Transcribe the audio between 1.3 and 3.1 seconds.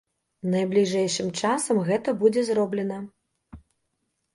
часам гэта будзе зроблена.